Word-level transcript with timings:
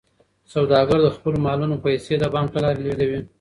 سوداګر 0.53 0.99
د 1.03 1.07
خپلو 1.15 1.37
مالونو 1.45 1.75
پیسې 1.85 2.13
د 2.19 2.23
بانک 2.33 2.49
له 2.55 2.59
لارې 2.63 2.79
لیږدوي. 2.85 3.19